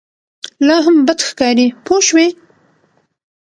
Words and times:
لا 0.67 0.77
هم 0.85 0.95
بد 1.07 1.19
ښکاري 1.29 1.67
پوه 1.85 1.99
شوې!. 2.07 2.27